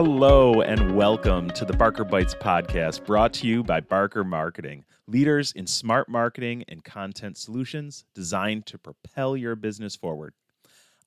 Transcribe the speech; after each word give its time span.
Hello 0.00 0.60
and 0.60 0.94
welcome 0.94 1.50
to 1.50 1.64
the 1.64 1.72
Barqar 1.72 2.08
Bites 2.08 2.32
podcast 2.32 3.04
brought 3.04 3.32
to 3.32 3.48
you 3.48 3.64
by 3.64 3.80
Barqar 3.80 4.24
Marketing, 4.24 4.84
leaders 5.08 5.50
in 5.50 5.66
smart 5.66 6.08
marketing 6.08 6.62
and 6.68 6.84
content 6.84 7.36
solutions 7.36 8.04
designed 8.14 8.64
to 8.66 8.78
propel 8.78 9.36
your 9.36 9.56
business 9.56 9.96
forward. 9.96 10.34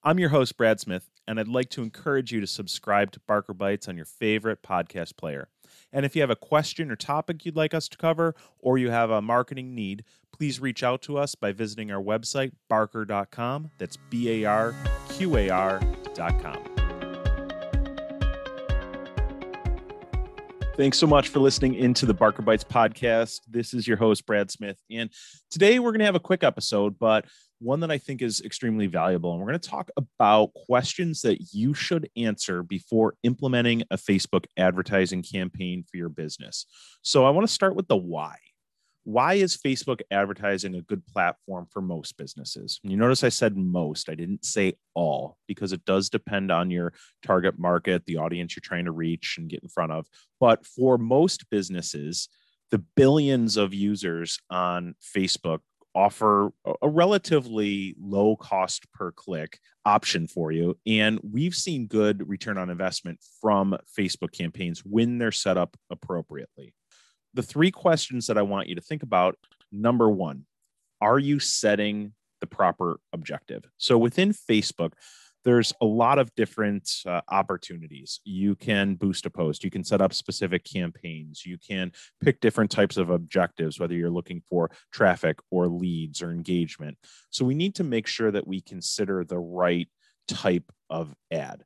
I'm 0.03 0.19
your 0.19 0.27
host, 0.27 0.57
Brad 0.57 0.81
Smith, 0.81 1.09
and 1.25 1.39
I'd 1.39 1.47
like 1.47 1.69
to 1.69 1.81
encourage 1.81 2.33
you 2.33 2.41
to 2.41 2.47
subscribe 2.47 3.13
to 3.13 3.21
Barqar 3.21 3.57
Bites 3.57 3.87
on 3.87 3.95
your 3.95 4.05
favorite 4.05 4.61
podcast 4.61 5.15
player. 5.15 5.47
And 5.93 6.05
if 6.05 6.13
you 6.13 6.21
have 6.21 6.29
a 6.29 6.35
question 6.35 6.91
or 6.91 6.97
topic 6.97 7.45
you'd 7.45 7.55
like 7.55 7.73
us 7.73 7.87
to 7.87 7.97
cover, 7.97 8.35
or 8.59 8.77
you 8.77 8.91
have 8.91 9.09
a 9.09 9.21
marketing 9.21 9.73
need, 9.73 10.03
please 10.33 10.59
reach 10.59 10.83
out 10.83 11.01
to 11.03 11.17
us 11.17 11.33
by 11.33 11.53
visiting 11.53 11.93
our 11.93 12.03
website, 12.03 12.51
barqar.com. 12.69 13.71
That's 13.77 13.95
B 14.09 14.43
A 14.43 14.49
R 14.49 14.75
Q 15.07 15.37
A 15.37 15.49
R.com. 15.49 16.70
Thanks 20.81 20.97
so 20.97 21.05
much 21.05 21.29
for 21.29 21.37
listening 21.37 21.75
into 21.75 22.07
the 22.07 22.15
Barqar 22.15 22.43
Bites 22.43 22.63
podcast. 22.63 23.41
This 23.47 23.75
is 23.75 23.87
your 23.87 23.97
host, 23.97 24.25
Brad 24.25 24.49
Smith. 24.49 24.79
And 24.89 25.11
today 25.51 25.77
we're 25.77 25.91
going 25.91 25.99
to 25.99 26.05
have 26.05 26.15
a 26.15 26.19
quick 26.19 26.43
episode, 26.43 26.97
but 26.97 27.25
one 27.59 27.81
that 27.81 27.91
I 27.91 27.99
think 27.99 28.23
is 28.23 28.41
extremely 28.41 28.87
valuable. 28.87 29.29
And 29.29 29.39
we're 29.39 29.49
going 29.49 29.59
to 29.59 29.69
talk 29.69 29.91
about 29.95 30.55
questions 30.55 31.21
that 31.21 31.53
you 31.53 31.75
should 31.75 32.09
answer 32.17 32.63
before 32.63 33.13
implementing 33.21 33.83
a 33.91 33.95
Facebook 33.95 34.45
advertising 34.57 35.21
campaign 35.21 35.83
for 35.83 35.97
your 35.97 36.09
business. 36.09 36.65
So 37.03 37.25
I 37.25 37.29
want 37.29 37.47
to 37.47 37.53
start 37.53 37.75
with 37.75 37.87
the 37.87 37.95
why 37.95 38.37
why 39.03 39.35
is 39.35 39.57
Facebook 39.57 40.01
advertising 40.11 40.75
a 40.75 40.81
good 40.81 41.05
platform 41.07 41.67
for 41.71 41.81
most 41.81 42.17
businesses? 42.17 42.79
You 42.83 42.97
notice 42.97 43.23
I 43.23 43.29
said 43.29 43.57
most, 43.57 44.09
I 44.09 44.15
didn't 44.15 44.45
say 44.45 44.73
all, 44.93 45.37
because 45.47 45.73
it 45.73 45.85
does 45.85 46.09
depend 46.09 46.51
on 46.51 46.69
your 46.69 46.93
target 47.25 47.57
market, 47.57 48.05
the 48.05 48.17
audience 48.17 48.55
you're 48.55 48.61
trying 48.61 48.85
to 48.85 48.91
reach 48.91 49.35
and 49.37 49.49
get 49.49 49.63
in 49.63 49.69
front 49.69 49.91
of. 49.91 50.07
But 50.39 50.65
for 50.65 50.97
most 50.97 51.49
businesses, 51.49 52.29
the 52.69 52.83
billions 52.95 53.57
of 53.57 53.73
users 53.73 54.39
on 54.49 54.95
Facebook 55.15 55.59
offer 55.93 56.51
a 56.81 56.87
relatively 56.87 57.95
low 57.99 58.35
cost 58.37 58.89
per 58.93 59.11
click 59.11 59.59
option 59.85 60.25
for 60.27 60.51
you. 60.51 60.77
And 60.85 61.19
we've 61.21 61.55
seen 61.55 61.87
good 61.87 62.29
return 62.29 62.57
on 62.57 62.69
investment 62.69 63.19
from 63.41 63.75
Facebook 63.97 64.31
campaigns 64.31 64.83
when 64.85 65.17
they're 65.17 65.33
set 65.33 65.57
up 65.57 65.75
appropriately 65.89 66.73
the 67.33 67.43
three 67.43 67.71
questions 67.71 68.27
that 68.27 68.37
I 68.37 68.41
want 68.41 68.67
you 68.67 68.75
to 68.75 68.81
think 68.81 69.03
about 69.03 69.37
number 69.71 70.09
one, 70.09 70.45
are 70.99 71.19
you 71.19 71.39
setting 71.39 72.13
the 72.39 72.47
proper 72.47 72.99
objective? 73.13 73.63
So 73.77 73.97
within 73.97 74.33
Facebook, 74.33 74.93
there's 75.43 75.73
a 75.81 75.85
lot 75.85 76.19
of 76.19 76.33
different 76.35 76.89
uh, 77.05 77.21
opportunities. 77.29 78.19
You 78.23 78.55
can 78.55 78.95
boost 78.95 79.25
a 79.25 79.29
post, 79.29 79.63
you 79.63 79.71
can 79.71 79.83
set 79.83 80.01
up 80.01 80.13
specific 80.13 80.63
campaigns, 80.63 81.45
you 81.45 81.57
can 81.57 81.91
pick 82.21 82.39
different 82.41 82.69
types 82.69 82.97
of 82.97 83.09
objectives, 83.09 83.79
whether 83.79 83.95
you're 83.95 84.11
looking 84.11 84.41
for 84.47 84.69
traffic 84.91 85.39
or 85.49 85.67
leads 85.67 86.21
or 86.21 86.31
engagement. 86.31 86.97
So 87.31 87.43
we 87.45 87.55
need 87.55 87.75
to 87.75 87.83
make 87.83 88.07
sure 88.07 88.31
that 88.31 88.47
we 88.47 88.61
consider 88.61 89.23
the 89.23 89.39
right 89.39 89.87
type 90.27 90.71
of 90.89 91.15
ad. 91.31 91.63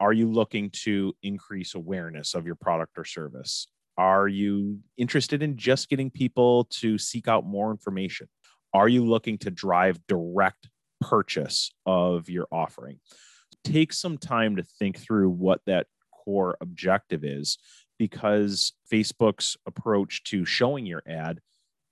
Are 0.00 0.12
you 0.12 0.28
looking 0.28 0.70
to 0.82 1.14
increase 1.22 1.76
awareness 1.76 2.34
of 2.34 2.44
your 2.44 2.56
product 2.56 2.98
or 2.98 3.04
service? 3.04 3.68
Are 3.98 4.26
you 4.26 4.80
interested 4.96 5.42
in 5.42 5.56
just 5.56 5.88
getting 5.88 6.10
people 6.10 6.64
to 6.70 6.98
seek 6.98 7.28
out 7.28 7.44
more 7.44 7.70
information? 7.70 8.28
Are 8.74 8.88
you 8.88 9.04
looking 9.04 9.38
to 9.38 9.50
drive 9.50 9.98
direct 10.06 10.68
purchase 11.00 11.70
of 11.84 12.30
your 12.30 12.46
offering? 12.50 13.00
Take 13.64 13.92
some 13.92 14.18
time 14.18 14.56
to 14.56 14.62
think 14.62 14.98
through 14.98 15.30
what 15.30 15.60
that 15.66 15.86
core 16.12 16.56
objective 16.60 17.24
is 17.24 17.58
because 17.98 18.72
Facebook's 18.90 19.56
approach 19.66 20.24
to 20.24 20.44
showing 20.44 20.86
your 20.86 21.02
ad 21.06 21.40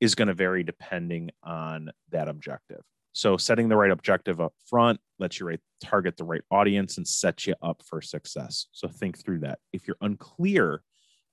is 0.00 0.14
going 0.14 0.28
to 0.28 0.34
vary 0.34 0.62
depending 0.62 1.30
on 1.44 1.90
that 2.10 2.28
objective. 2.28 2.80
So, 3.12 3.36
setting 3.36 3.68
the 3.68 3.76
right 3.76 3.90
objective 3.90 4.40
up 4.40 4.54
front 4.68 5.00
lets 5.18 5.40
you 5.40 5.46
right, 5.46 5.60
target 5.82 6.16
the 6.16 6.24
right 6.24 6.42
audience 6.50 6.96
and 6.96 7.06
sets 7.06 7.46
you 7.46 7.54
up 7.60 7.82
for 7.84 8.00
success. 8.00 8.66
So, 8.72 8.88
think 8.88 9.18
through 9.18 9.40
that. 9.40 9.58
If 9.72 9.86
you're 9.86 9.96
unclear 10.00 10.82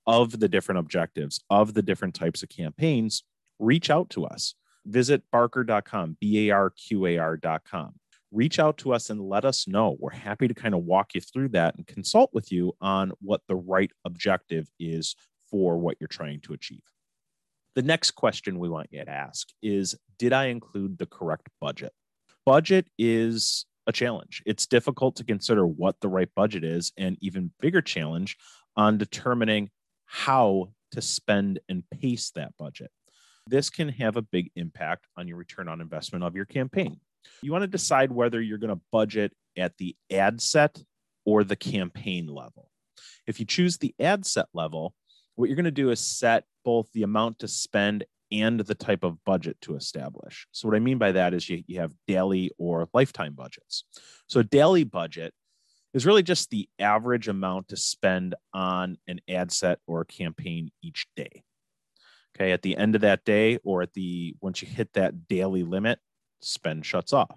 of 0.08 0.40
the 0.40 0.48
different 0.48 0.78
objectives, 0.78 1.44
of 1.50 1.74
the 1.74 1.82
different 1.82 2.14
types 2.14 2.42
of 2.42 2.48
campaigns, 2.48 3.22
reach 3.58 3.90
out 3.90 4.08
to 4.10 4.24
us. 4.24 4.54
Visit 4.86 5.22
barqar.com, 5.32 6.16
B 6.18 6.48
A 6.48 6.54
R 6.54 6.70
Q 6.70 7.06
A 7.06 7.18
R.com. 7.18 7.94
Reach 8.32 8.58
out 8.58 8.78
to 8.78 8.92
us 8.92 9.10
and 9.10 9.20
let 9.20 9.44
us 9.44 9.68
know. 9.68 9.96
We're 10.00 10.10
happy 10.10 10.48
to 10.48 10.54
kind 10.54 10.74
of 10.74 10.84
walk 10.84 11.14
you 11.14 11.20
through 11.20 11.50
that 11.50 11.76
and 11.76 11.86
consult 11.86 12.30
with 12.32 12.50
you 12.50 12.74
on 12.80 13.12
what 13.20 13.42
the 13.48 13.56
right 13.56 13.90
objective 14.04 14.68
is 14.80 15.14
for 15.50 15.78
what 15.78 15.98
you're 16.00 16.08
trying 16.08 16.40
to 16.40 16.54
achieve. 16.54 16.82
The 17.74 17.82
next 17.82 18.12
question 18.12 18.58
we 18.58 18.68
want 18.68 18.88
you 18.90 19.04
to 19.04 19.10
ask 19.10 19.48
is 19.62 19.94
Did 20.18 20.32
I 20.32 20.46
include 20.46 20.96
the 20.96 21.06
correct 21.06 21.48
budget? 21.60 21.92
Budget 22.46 22.86
is 22.98 23.66
a 23.86 23.92
challenge. 23.92 24.42
It's 24.46 24.66
difficult 24.66 25.16
to 25.16 25.24
consider 25.24 25.66
what 25.66 26.00
the 26.00 26.08
right 26.08 26.30
budget 26.34 26.64
is, 26.64 26.92
and 26.96 27.18
even 27.20 27.52
bigger 27.60 27.82
challenge 27.82 28.38
on 28.74 28.96
determining 28.96 29.70
how 30.08 30.70
to 30.92 31.02
spend 31.02 31.60
and 31.68 31.84
pace 31.90 32.30
that 32.34 32.52
budget. 32.58 32.90
This 33.46 33.70
can 33.70 33.90
have 33.90 34.16
a 34.16 34.22
big 34.22 34.50
impact 34.56 35.06
on 35.16 35.28
your 35.28 35.36
return 35.36 35.68
on 35.68 35.80
investment 35.80 36.24
of 36.24 36.34
your 36.34 36.46
campaign. 36.46 37.00
You 37.42 37.52
want 37.52 37.62
to 37.62 37.68
decide 37.68 38.10
whether 38.10 38.40
you're 38.40 38.58
going 38.58 38.74
to 38.74 38.80
budget 38.90 39.32
at 39.56 39.76
the 39.76 39.94
ad 40.10 40.40
set 40.40 40.82
or 41.24 41.44
the 41.44 41.56
campaign 41.56 42.26
level. 42.26 42.70
If 43.26 43.38
you 43.38 43.46
choose 43.46 43.76
the 43.76 43.94
ad 44.00 44.26
set 44.26 44.46
level, 44.54 44.94
what 45.34 45.48
you're 45.48 45.56
going 45.56 45.64
to 45.66 45.70
do 45.70 45.90
is 45.90 46.00
set 46.00 46.44
both 46.64 46.90
the 46.92 47.02
amount 47.02 47.40
to 47.40 47.48
spend 47.48 48.04
and 48.32 48.60
the 48.60 48.74
type 48.74 49.04
of 49.04 49.22
budget 49.24 49.56
to 49.62 49.76
establish. 49.76 50.46
So, 50.52 50.68
what 50.68 50.76
I 50.76 50.80
mean 50.80 50.98
by 50.98 51.12
that 51.12 51.32
is 51.34 51.48
you, 51.48 51.62
you 51.66 51.80
have 51.80 51.92
daily 52.06 52.50
or 52.58 52.88
lifetime 52.92 53.34
budgets. 53.34 53.84
So, 54.26 54.40
a 54.40 54.44
daily 54.44 54.84
budget 54.84 55.32
is 55.94 56.06
really 56.06 56.22
just 56.22 56.50
the 56.50 56.68
average 56.78 57.28
amount 57.28 57.68
to 57.68 57.76
spend 57.76 58.34
on 58.52 58.98
an 59.06 59.20
ad 59.28 59.50
set 59.50 59.78
or 59.86 60.04
campaign 60.04 60.70
each 60.82 61.06
day. 61.16 61.42
Okay, 62.36 62.52
at 62.52 62.62
the 62.62 62.76
end 62.76 62.94
of 62.94 63.00
that 63.00 63.24
day, 63.24 63.58
or 63.64 63.82
at 63.82 63.94
the 63.94 64.34
once 64.40 64.62
you 64.62 64.68
hit 64.68 64.92
that 64.92 65.28
daily 65.28 65.64
limit, 65.64 65.98
spend 66.40 66.86
shuts 66.86 67.12
off. 67.12 67.36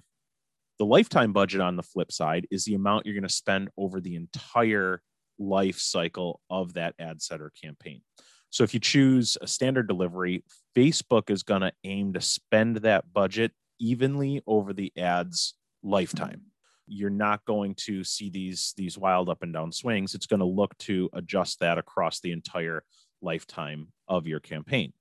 The 0.77 0.85
lifetime 0.85 1.33
budget 1.33 1.61
on 1.61 1.75
the 1.75 1.83
flip 1.83 2.11
side 2.11 2.47
is 2.51 2.65
the 2.65 2.75
amount 2.75 3.05
you're 3.05 3.15
going 3.15 3.23
to 3.23 3.29
spend 3.29 3.69
over 3.77 3.99
the 3.99 4.15
entire 4.15 5.01
life 5.39 5.79
cycle 5.79 6.39
of 6.49 6.73
that 6.73 6.93
ad 6.99 7.21
set 7.21 7.41
or 7.41 7.51
campaign. 7.61 8.01
So 8.49 8.63
if 8.63 8.73
you 8.73 8.79
choose 8.79 9.37
a 9.41 9.47
standard 9.47 9.87
delivery, 9.87 10.43
Facebook 10.75 11.29
is 11.29 11.41
going 11.41 11.61
to 11.61 11.71
aim 11.83 12.13
to 12.13 12.21
spend 12.21 12.77
that 12.77 13.11
budget 13.11 13.53
evenly 13.79 14.43
over 14.45 14.73
the 14.73 14.91
ad's 14.97 15.55
lifetime 15.81 16.50
you're 16.91 17.09
not 17.09 17.43
going 17.45 17.73
to 17.75 18.03
see 18.03 18.29
these 18.29 18.73
these 18.75 18.97
wild 18.97 19.29
up 19.29 19.43
and 19.43 19.53
down 19.53 19.71
swings. 19.71 20.13
It's 20.13 20.25
going 20.25 20.41
to 20.41 20.45
look 20.45 20.77
to 20.79 21.09
adjust 21.13 21.59
that 21.59 21.77
across 21.77 22.19
the 22.19 22.31
entire 22.31 22.83
lifetime 23.21 23.87
of 24.07 24.27
your 24.27 24.39
campaign. 24.39 24.93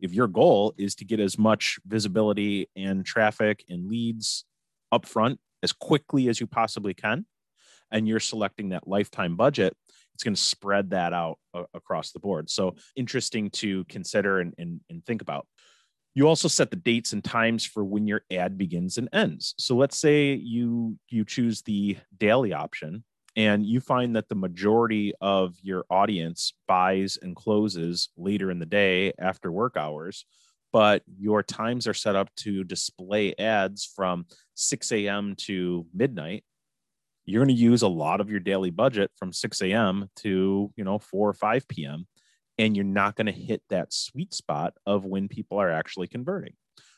If 0.00 0.12
your 0.12 0.26
goal 0.26 0.74
is 0.76 0.94
to 0.96 1.04
get 1.04 1.20
as 1.20 1.38
much 1.38 1.78
visibility 1.86 2.68
and 2.74 3.04
traffic 3.04 3.64
and 3.68 3.88
leads 3.88 4.44
up 4.90 5.06
front 5.06 5.38
as 5.62 5.72
quickly 5.72 6.28
as 6.28 6.40
you 6.40 6.46
possibly 6.46 6.94
can 6.94 7.26
and 7.90 8.06
you're 8.06 8.20
selecting 8.20 8.70
that 8.70 8.88
lifetime 8.88 9.36
budget 9.36 9.76
it's 10.16 10.24
going 10.24 10.34
to 10.34 10.40
spread 10.40 10.90
that 10.90 11.12
out 11.12 11.38
uh, 11.52 11.64
across 11.74 12.12
the 12.12 12.18
board. 12.18 12.48
So 12.48 12.76
interesting 12.96 13.50
to 13.50 13.84
consider 13.84 14.40
and, 14.40 14.54
and, 14.56 14.80
and 14.88 15.04
think 15.04 15.20
about 15.20 15.46
you 16.16 16.26
also 16.26 16.48
set 16.48 16.70
the 16.70 16.76
dates 16.76 17.12
and 17.12 17.22
times 17.22 17.66
for 17.66 17.84
when 17.84 18.06
your 18.06 18.22
ad 18.32 18.56
begins 18.56 18.96
and 18.96 19.06
ends. 19.12 19.54
So 19.58 19.76
let's 19.76 19.98
say 19.98 20.32
you 20.32 20.98
you 21.10 21.26
choose 21.26 21.60
the 21.60 21.98
daily 22.16 22.54
option 22.54 23.04
and 23.36 23.66
you 23.66 23.80
find 23.80 24.16
that 24.16 24.30
the 24.30 24.34
majority 24.34 25.12
of 25.20 25.56
your 25.60 25.84
audience 25.90 26.54
buys 26.66 27.18
and 27.20 27.36
closes 27.36 28.08
later 28.16 28.50
in 28.50 28.58
the 28.58 28.64
day 28.64 29.12
after 29.18 29.52
work 29.52 29.76
hours, 29.76 30.24
but 30.72 31.02
your 31.18 31.42
times 31.42 31.86
are 31.86 31.92
set 31.92 32.16
up 32.16 32.34
to 32.36 32.64
display 32.64 33.34
ads 33.38 33.84
from 33.84 34.24
6 34.54 34.92
a.m. 34.92 35.34
to 35.40 35.84
midnight. 35.92 36.44
You're 37.26 37.44
going 37.44 37.54
to 37.54 37.62
use 37.62 37.82
a 37.82 37.88
lot 37.88 38.22
of 38.22 38.30
your 38.30 38.40
daily 38.40 38.70
budget 38.70 39.10
from 39.18 39.34
6 39.34 39.60
a.m. 39.60 40.08
to 40.20 40.72
you 40.76 40.84
know 40.84 40.98
4 40.98 41.28
or 41.28 41.34
5 41.34 41.68
p.m 41.68 42.06
and 42.58 42.76
you're 42.76 42.84
not 42.84 43.16
going 43.16 43.26
to 43.26 43.32
hit 43.32 43.62
that 43.70 43.92
sweet 43.92 44.32
spot 44.32 44.74
of 44.86 45.04
when 45.04 45.28
people 45.28 45.58
are 45.58 45.70
actually 45.70 46.06
converting. 46.06 46.54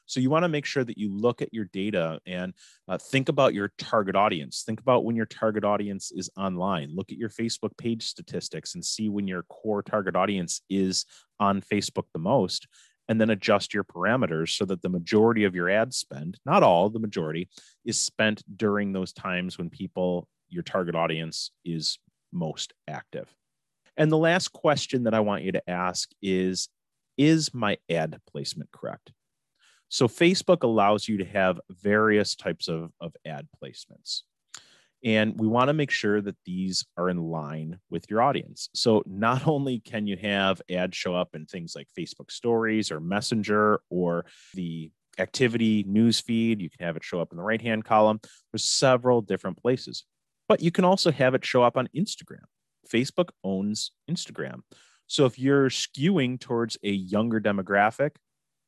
So 0.08 0.20
you 0.20 0.30
want 0.30 0.44
to 0.44 0.48
make 0.48 0.64
sure 0.64 0.84
that 0.84 0.96
you 0.96 1.14
look 1.14 1.42
at 1.42 1.52
your 1.52 1.66
data 1.66 2.18
and 2.26 2.54
uh, 2.88 2.96
think 2.96 3.28
about 3.28 3.52
your 3.52 3.72
target 3.76 4.16
audience. 4.16 4.62
Think 4.64 4.80
about 4.80 5.04
when 5.04 5.16
your 5.16 5.26
target 5.26 5.64
audience 5.64 6.10
is 6.12 6.30
online. 6.34 6.96
Look 6.96 7.12
at 7.12 7.18
your 7.18 7.28
Facebook 7.28 7.76
page 7.76 8.06
statistics 8.06 8.74
and 8.74 8.82
see 8.82 9.10
when 9.10 9.28
your 9.28 9.42
core 9.44 9.82
target 9.82 10.16
audience 10.16 10.62
is 10.70 11.04
on 11.38 11.60
Facebook 11.60 12.06
the 12.14 12.20
most, 12.20 12.66
and 13.08 13.20
then 13.20 13.28
adjust 13.28 13.74
your 13.74 13.84
parameters 13.84 14.56
so 14.56 14.64
that 14.64 14.80
the 14.80 14.88
majority 14.88 15.44
of 15.44 15.54
your 15.54 15.68
ad 15.68 15.92
spend, 15.92 16.38
not 16.46 16.62
all, 16.62 16.88
the 16.88 16.98
majority, 16.98 17.50
is 17.84 18.00
spent 18.00 18.42
during 18.56 18.92
those 18.92 19.12
times 19.12 19.58
when 19.58 19.68
people, 19.68 20.26
your 20.48 20.62
target 20.62 20.94
audience, 20.94 21.50
is 21.66 21.98
most 22.32 22.72
active. 22.88 23.28
And 23.98 24.12
the 24.12 24.16
last 24.16 24.52
question 24.52 25.04
that 25.04 25.14
I 25.14 25.20
want 25.20 25.42
you 25.42 25.52
to 25.52 25.70
ask 25.70 26.08
is 26.22 26.68
Is 27.18 27.52
my 27.52 27.76
ad 27.90 28.18
placement 28.30 28.70
correct? 28.70 29.12
So, 29.90 30.06
Facebook 30.06 30.62
allows 30.62 31.08
you 31.08 31.18
to 31.18 31.24
have 31.24 31.60
various 31.68 32.36
types 32.36 32.68
of, 32.68 32.92
of 33.00 33.14
ad 33.26 33.48
placements. 33.62 34.22
And 35.04 35.38
we 35.38 35.46
want 35.46 35.68
to 35.68 35.74
make 35.74 35.90
sure 35.90 36.20
that 36.20 36.36
these 36.44 36.84
are 36.96 37.08
in 37.08 37.18
line 37.18 37.78
with 37.88 38.10
your 38.10 38.20
audience. 38.22 38.68
So, 38.72 39.02
not 39.04 39.46
only 39.48 39.80
can 39.80 40.06
you 40.06 40.16
have 40.16 40.62
ads 40.70 40.96
show 40.96 41.14
up 41.14 41.34
in 41.34 41.46
things 41.46 41.74
like 41.74 41.88
Facebook 41.98 42.30
stories 42.30 42.92
or 42.92 43.00
Messenger 43.00 43.80
or 43.90 44.26
the 44.54 44.92
activity 45.18 45.84
news 45.88 46.20
feed, 46.20 46.60
you 46.60 46.70
can 46.70 46.86
have 46.86 46.96
it 46.96 47.02
show 47.02 47.20
up 47.20 47.32
in 47.32 47.36
the 47.36 47.42
right 47.42 47.60
hand 47.60 47.84
column. 47.84 48.20
There's 48.52 48.64
several 48.64 49.22
different 49.22 49.60
places, 49.60 50.04
but 50.48 50.62
you 50.62 50.70
can 50.70 50.84
also 50.84 51.10
have 51.10 51.34
it 51.34 51.44
show 51.44 51.64
up 51.64 51.76
on 51.76 51.88
Instagram. 51.96 52.44
Facebook 52.92 53.30
owns 53.44 53.92
Instagram. 54.10 54.60
So, 55.06 55.24
if 55.26 55.38
you're 55.38 55.70
skewing 55.70 56.38
towards 56.40 56.76
a 56.82 56.90
younger 56.90 57.40
demographic, 57.40 58.16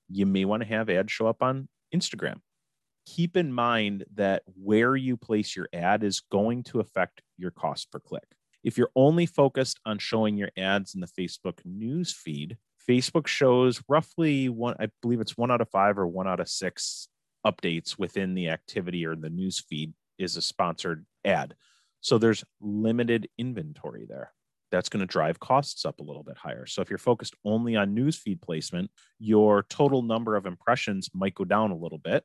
you 0.09 0.27
may 0.27 0.45
want 0.45 0.63
to 0.63 0.69
have 0.69 0.89
ads 0.89 1.13
show 1.13 1.27
up 1.27 1.43
on 1.43 1.69
Instagram 1.95 2.41
keep 3.07 3.37
in 3.37 3.53
mind 3.53 4.05
that 4.15 4.43
where 4.63 4.97
you 4.97 5.17
place 5.17 5.57
your 5.57 5.69
ad 5.73 6.05
is 6.05 6.21
going 6.21 6.63
to 6.65 6.81
affect 6.81 7.23
your 7.37 7.51
cost 7.51 7.91
per 7.91 7.99
click. 7.99 8.25
If 8.63 8.77
you're 8.77 8.91
only 8.95 9.27
focused 9.27 9.81
on 9.87 9.99
showing 9.99 10.37
your 10.37 10.51
ads 10.57 10.95
in 10.95 11.01
the 11.01 11.07
Facebook 11.07 11.59
news 11.65 12.13
feed, 12.13 12.59
Facebook 12.89 13.27
shows 13.27 13.83
roughly 13.89 14.49
one, 14.49 14.77
I 14.79 14.89
believe 15.03 15.21
it's 15.21 15.37
one 15.37 15.51
out 15.51 15.61
of 15.61 15.71
five 15.71 15.99
or 15.99 16.07
one 16.07 16.29
out 16.29 16.41
of 16.41 16.49
six 16.49 17.09
updates 17.47 17.99
within 17.99 18.35
the 18.35 18.49
activity 18.49 19.07
or 19.07 19.17
the 19.17 19.31
news 19.31 19.61
feed 19.61 19.95
is 20.19 20.37
a 20.37 20.43
sponsored 20.43 21.07
ad. 21.25 21.55
So 22.01 22.19
there's 22.19 22.45
limited 22.61 23.29
inventory 23.39 24.07
there. 24.09 24.33
That's 24.71 24.89
going 24.89 25.01
to 25.01 25.07
drive 25.07 25.41
costs 25.41 25.85
up 25.85 25.99
a 25.99 26.05
little 26.05 26.23
bit 26.23 26.37
higher. 26.37 26.65
So 26.67 26.81
if 26.81 26.91
you're 26.91 26.99
focused 26.99 27.35
only 27.45 27.77
on 27.77 27.95
newsfeed 27.95 28.41
placement, 28.41 28.91
your 29.19 29.65
total 29.65 30.03
number 30.03 30.37
of 30.37 30.47
impressions 30.47 31.11
might 31.13 31.35
go 31.35 31.45
down 31.45 31.73
a 31.73 31.77
little 31.77 31.99
bit 31.99 32.25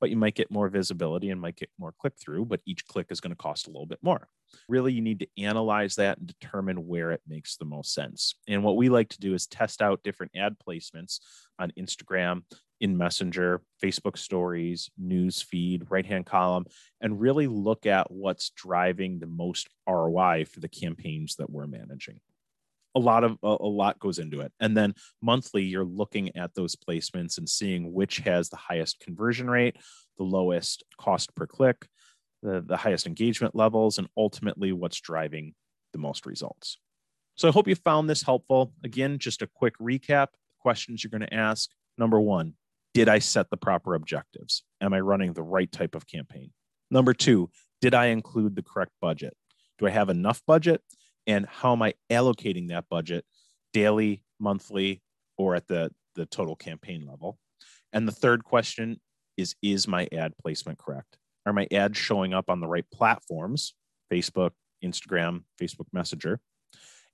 but 0.00 0.10
you 0.10 0.16
might 0.16 0.34
get 0.34 0.50
more 0.50 0.68
visibility 0.68 1.30
and 1.30 1.40
might 1.40 1.56
get 1.56 1.70
more 1.78 1.94
click 1.98 2.14
through, 2.20 2.44
but 2.44 2.60
each 2.66 2.86
click 2.86 3.06
is 3.10 3.20
going 3.20 3.30
to 3.30 3.36
cost 3.36 3.66
a 3.66 3.70
little 3.70 3.86
bit 3.86 3.98
more. 4.02 4.28
Really, 4.68 4.92
you 4.92 5.00
need 5.00 5.20
to 5.20 5.28
analyze 5.38 5.96
that 5.96 6.18
and 6.18 6.26
determine 6.26 6.86
where 6.86 7.12
it 7.12 7.22
makes 7.26 7.56
the 7.56 7.64
most 7.64 7.94
sense. 7.94 8.34
And 8.46 8.62
what 8.62 8.76
we 8.76 8.88
like 8.88 9.08
to 9.10 9.20
do 9.20 9.34
is 9.34 9.46
test 9.46 9.82
out 9.82 10.02
different 10.02 10.32
ad 10.36 10.56
placements 10.66 11.20
on 11.58 11.72
Instagram, 11.78 12.42
in 12.80 12.96
Messenger, 12.96 13.62
Facebook 13.82 14.18
stories, 14.18 14.90
news 14.98 15.42
feed, 15.42 15.86
right 15.90 16.06
hand 16.06 16.26
column, 16.26 16.66
and 17.00 17.20
really 17.20 17.46
look 17.46 17.86
at 17.86 18.10
what's 18.10 18.50
driving 18.50 19.18
the 19.18 19.26
most 19.26 19.68
ROI 19.88 20.44
for 20.44 20.60
the 20.60 20.68
campaigns 20.68 21.36
that 21.36 21.50
we're 21.50 21.66
managing. 21.66 22.20
A 22.94 22.98
lot 22.98 23.24
of 23.24 23.38
a, 23.42 23.56
a, 23.60 23.68
lot 23.68 23.98
goes 23.98 24.18
into 24.18 24.40
it. 24.40 24.52
And 24.58 24.74
then 24.74 24.94
monthly 25.20 25.64
you're 25.64 25.84
looking 25.84 26.34
at 26.34 26.54
those 26.54 26.76
placements 26.76 27.36
and 27.36 27.48
seeing 27.48 27.92
which 27.92 28.18
has 28.18 28.48
the 28.48 28.56
highest 28.56 29.00
conversion 29.00 29.50
rate 29.50 29.76
the 30.18 30.24
lowest 30.24 30.82
cost 30.98 31.34
per 31.34 31.46
click 31.46 31.86
the, 32.42 32.62
the 32.66 32.76
highest 32.76 33.06
engagement 33.06 33.54
levels 33.54 33.98
and 33.98 34.08
ultimately 34.16 34.72
what's 34.72 35.00
driving 35.00 35.54
the 35.92 35.98
most 35.98 36.26
results. 36.26 36.78
So 37.34 37.48
i 37.48 37.52
hope 37.52 37.68
you 37.68 37.74
found 37.74 38.08
this 38.08 38.22
helpful. 38.22 38.72
Again 38.84 39.18
just 39.18 39.42
a 39.42 39.46
quick 39.46 39.76
recap 39.78 40.28
questions 40.60 41.02
you're 41.02 41.10
going 41.10 41.28
to 41.28 41.34
ask. 41.34 41.70
Number 41.98 42.20
one 42.20 42.54
did 42.96 43.08
i 43.08 43.18
set 43.18 43.48
the 43.50 43.56
proper 43.56 43.94
objectives 43.94 44.62
am 44.80 44.92
i 44.92 45.00
running 45.00 45.32
the 45.32 45.42
right 45.42 45.70
type 45.70 45.94
of 45.94 46.06
campaign 46.06 46.50
number 46.90 47.12
two 47.12 47.48
did 47.80 47.94
i 47.94 48.06
include 48.06 48.56
the 48.56 48.62
correct 48.62 48.92
budget 49.00 49.34
do 49.78 49.86
i 49.86 49.90
have 49.90 50.08
enough 50.08 50.42
budget 50.46 50.82
and 51.26 51.46
how 51.46 51.72
am 51.72 51.82
I 51.82 51.94
allocating 52.10 52.68
that 52.68 52.88
budget 52.88 53.24
daily, 53.72 54.22
monthly, 54.38 55.02
or 55.36 55.54
at 55.54 55.66
the, 55.66 55.90
the 56.14 56.26
total 56.26 56.56
campaign 56.56 57.06
level? 57.06 57.38
And 57.92 58.06
the 58.06 58.12
third 58.12 58.44
question 58.44 59.00
is 59.36 59.54
Is 59.62 59.88
my 59.88 60.08
ad 60.12 60.32
placement 60.40 60.78
correct? 60.78 61.18
Are 61.44 61.52
my 61.52 61.66
ads 61.70 61.98
showing 61.98 62.34
up 62.34 62.48
on 62.48 62.60
the 62.60 62.66
right 62.66 62.86
platforms, 62.92 63.74
Facebook, 64.12 64.50
Instagram, 64.84 65.42
Facebook 65.60 65.86
Messenger? 65.92 66.40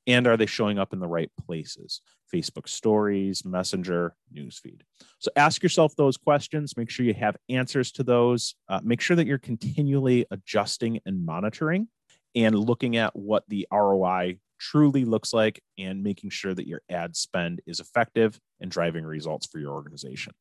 And 0.06 0.26
are 0.26 0.36
they 0.36 0.46
showing 0.46 0.78
up 0.78 0.92
in 0.92 0.98
the 0.98 1.06
right 1.06 1.30
places? 1.46 2.00
Facebook 2.32 2.68
stories, 2.68 3.44
Messenger, 3.44 4.14
newsfeed. 4.34 4.80
So 5.18 5.30
ask 5.36 5.62
yourself 5.62 5.94
those 5.96 6.16
questions. 6.16 6.76
Make 6.76 6.90
sure 6.90 7.06
you 7.06 7.14
have 7.14 7.36
answers 7.48 7.92
to 7.92 8.02
those. 8.02 8.54
Uh, 8.68 8.80
make 8.82 9.00
sure 9.00 9.16
that 9.16 9.26
you're 9.26 9.38
continually 9.38 10.26
adjusting 10.30 11.00
and 11.06 11.24
monitoring 11.24 11.88
and 12.34 12.58
looking 12.58 12.96
at 12.96 13.14
what 13.14 13.44
the 13.48 13.66
ROI 13.70 14.38
truly 14.58 15.04
looks 15.04 15.32
like 15.32 15.60
and 15.78 16.02
making 16.02 16.30
sure 16.30 16.54
that 16.54 16.68
your 16.68 16.82
ad 16.88 17.16
spend 17.16 17.60
is 17.66 17.80
effective 17.80 18.38
and 18.60 18.70
driving 18.70 19.04
results 19.04 19.46
for 19.46 19.58
your 19.58 19.72
organization. 19.72 20.32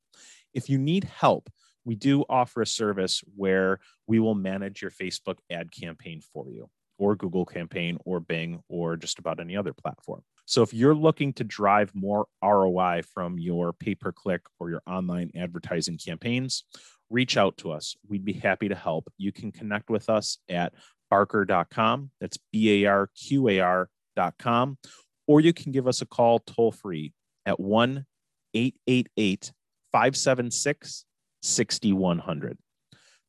If 0.54 0.70
you 0.70 0.78
need 0.78 1.06
help, 1.06 1.50
we 1.84 1.96
do 1.96 2.24
offer 2.30 2.62
a 2.62 2.68
service 2.68 3.24
where 3.36 3.80
we 4.08 4.20
will 4.20 4.36
manage 4.36 4.82
your 4.82 4.92
Facebook 4.92 5.38
ad 5.50 5.72
campaign 5.72 6.22
for 6.34 6.50
you, 6.50 6.70
or 7.02 7.16
Google 7.16 7.46
campaign, 7.48 7.98
or 8.06 8.20
Bing, 8.20 8.62
or 8.70 8.96
just 8.96 9.18
about 9.18 9.40
any 9.40 9.58
other 9.58 9.74
platform. 9.74 10.22
So 10.46 10.62
if 10.62 10.72
you're 10.72 10.94
looking 10.94 11.34
to 11.34 11.44
drive 11.44 11.92
more 11.96 12.28
ROI 12.44 13.02
from 13.12 13.40
your 13.40 13.74
pay 13.74 13.96
per 13.96 14.12
click 14.12 14.44
or 14.60 14.70
your 14.70 14.84
online 14.86 15.32
advertising 15.36 15.98
campaigns, 15.98 16.64
reach 17.10 17.38
out 17.38 17.58
to 17.58 17.72
us. 17.72 17.96
We'd 18.08 18.24
be 18.24 18.34
happy 18.34 18.70
to 18.70 18.76
help. 18.76 19.12
You 19.18 19.32
can 19.32 19.52
connect 19.52 19.90
with 19.90 20.12
us 20.12 20.38
at 20.48 20.74
barqar.com. 21.12 22.12
That's 22.22 22.38
B 22.54 22.84
A 22.84 22.90
R 22.90 23.10
Q 23.18 23.50
A 23.50 23.60
R.com. 23.62 24.78
Or 25.26 25.42
you 25.42 25.54
can 25.54 25.72
give 25.72 25.88
us 25.88 26.04
a 26.04 26.06
call 26.06 26.38
toll 26.38 26.72
free 26.72 27.14
at 27.48 27.60
1 27.60 28.06
888 28.54 29.52
576 29.92 31.06
6100. 31.42 32.58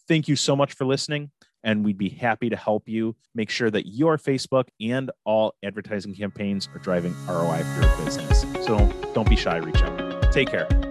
Thank 0.09 0.29
you 0.29 0.37
so 0.37 0.55
much 0.55 0.75
for 0.75 0.85
listening, 0.85 1.31
and 1.64 1.85
we'd 1.85 1.99
be 1.99 2.09
happy 2.09 2.50
to 2.50 2.56
help 2.56 2.88
you 2.88 3.14
make 3.35 3.50
sure 3.50 3.70
that 3.70 3.87
your 3.87 4.19
Facebook 4.19 4.69
and 4.81 5.11
all 5.25 5.55
advertising 5.62 6.14
campaigns 6.14 6.69
are 6.75 6.79
driving 6.79 7.14
ROI 7.26 7.62
for 7.62 7.82
your 7.82 8.05
business. 8.05 8.43
So 8.67 8.93
don't 9.14 9.29
be 9.29 9.37
shy, 9.37 9.56
reach 9.56 9.82
out. 9.82 10.32
Take 10.32 10.50
care. 10.50 10.81